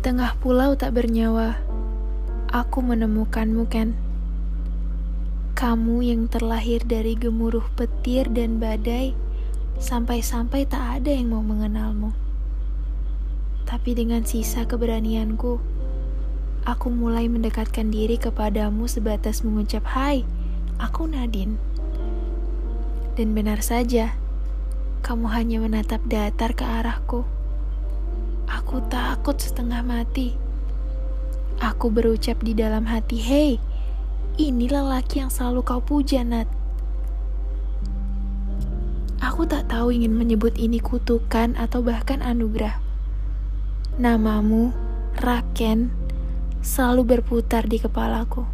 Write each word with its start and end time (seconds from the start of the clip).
tengah 0.00 0.40
pulau 0.40 0.72
tak 0.80 0.96
bernyawa, 0.96 1.60
aku 2.48 2.80
menemukanmu, 2.80 3.68
Ken. 3.68 3.92
Kamu 5.52 6.00
yang 6.00 6.24
terlahir 6.24 6.80
dari 6.88 7.12
gemuruh 7.12 7.68
petir 7.76 8.32
dan 8.32 8.56
badai, 8.56 9.12
sampai-sampai 9.76 10.64
tak 10.64 11.04
ada 11.04 11.12
yang 11.12 11.36
mau 11.36 11.44
mengenalmu. 11.44 12.16
Tapi 13.68 13.92
dengan 13.92 14.24
sisa 14.24 14.64
keberanianku, 14.64 15.60
aku 16.64 16.88
mulai 16.88 17.28
mendekatkan 17.28 17.92
diri 17.92 18.16
kepadamu 18.16 18.88
sebatas 18.88 19.44
mengucap 19.44 19.84
hai, 19.92 20.24
aku 20.80 21.12
Nadine. 21.12 21.60
Dan 23.20 23.36
benar 23.36 23.60
saja, 23.60 24.16
kamu 25.04 25.28
hanya 25.28 25.60
menatap 25.60 26.00
datar 26.08 26.56
ke 26.56 26.64
arahku. 26.64 27.33
Aku 28.50 28.84
takut 28.92 29.36
setengah 29.40 29.80
mati. 29.80 30.36
Aku 31.62 31.88
berucap 31.88 32.42
di 32.44 32.52
dalam 32.52 32.84
hati, 32.84 33.16
hei, 33.16 33.52
ini 34.36 34.66
lelaki 34.68 35.24
yang 35.24 35.32
selalu 35.32 35.64
kau 35.64 35.80
puja, 35.80 36.20
Nat. 36.26 36.50
Aku 39.22 39.48
tak 39.48 39.72
tahu 39.72 39.94
ingin 39.94 40.12
menyebut 40.12 40.58
ini 40.60 40.82
kutukan 40.82 41.56
atau 41.56 41.80
bahkan 41.80 42.20
anugerah. 42.20 42.76
Namamu, 43.96 44.74
Raken, 45.16 45.94
selalu 46.60 47.16
berputar 47.16 47.64
di 47.64 47.80
kepalaku. 47.80 48.44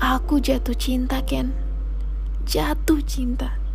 Aku 0.00 0.38
jatuh 0.40 0.78
cinta, 0.78 1.20
Ken. 1.20 1.52
Jatuh 2.46 3.02
cinta 3.02 3.65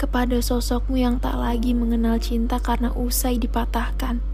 kepada 0.00 0.40
sosokmu 0.40 0.96
yang 0.96 1.20
tak 1.20 1.36
lagi 1.36 1.76
mengenal 1.76 2.16
cinta 2.16 2.56
karena 2.56 2.88
usai 2.96 3.36
dipatahkan. 3.36 4.24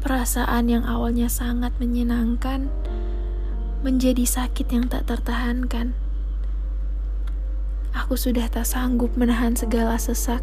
Perasaan 0.00 0.72
yang 0.72 0.88
awalnya 0.88 1.28
sangat 1.28 1.76
menyenangkan 1.76 2.72
menjadi 3.84 4.24
sakit 4.24 4.72
yang 4.72 4.88
tak 4.88 5.04
tertahankan. 5.04 5.92
Aku 7.92 8.16
sudah 8.16 8.48
tak 8.48 8.64
sanggup 8.64 9.12
menahan 9.20 9.52
segala 9.52 10.00
sesak. 10.00 10.40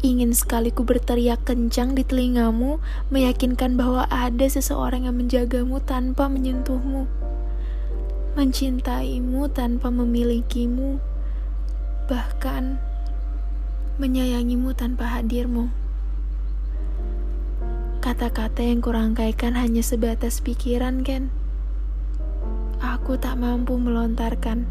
Ingin 0.00 0.32
sekali 0.32 0.72
ku 0.72 0.88
berteriak 0.88 1.44
kencang 1.44 1.92
di 1.92 2.08
telingamu, 2.08 2.80
meyakinkan 3.12 3.76
bahwa 3.76 4.08
ada 4.08 4.48
seseorang 4.48 5.04
yang 5.04 5.20
menjagamu 5.20 5.78
tanpa 5.84 6.26
menyentuhmu, 6.26 7.06
mencintaimu 8.34 9.46
tanpa 9.52 9.92
memilikimu, 9.92 11.11
bahkan 12.12 12.76
menyayangimu 13.96 14.76
tanpa 14.76 15.16
hadirmu. 15.16 15.72
Kata-kata 18.04 18.60
yang 18.60 18.84
kurangkaikan 18.84 19.56
hanya 19.56 19.80
sebatas 19.80 20.44
pikiran, 20.44 21.00
Ken. 21.00 21.32
Aku 22.84 23.16
tak 23.16 23.40
mampu 23.40 23.80
melontarkan. 23.80 24.68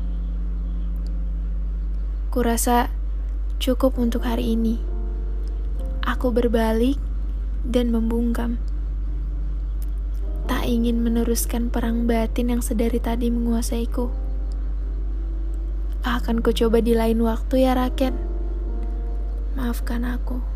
Kurasa 2.29 2.93
cukup 3.57 3.97
untuk 3.97 4.21
hari 4.21 4.53
ini. 4.53 4.77
Aku 6.05 6.29
berbalik 6.29 7.01
dan 7.65 7.89
membungkam. 7.89 8.61
Tak 10.45 10.69
ingin 10.69 11.01
meneruskan 11.01 11.73
perang 11.73 12.05
batin 12.05 12.53
yang 12.53 12.61
sedari 12.61 13.01
tadi 13.01 13.33
menguasaiku. 13.33 14.20
Akan 16.01 16.41
ku 16.41 16.49
coba 16.49 16.81
di 16.81 16.97
lain 16.97 17.21
waktu 17.21 17.61
ya, 17.61 17.77
Raken. 17.77 18.17
Maafkan 19.53 20.01
aku. 20.01 20.50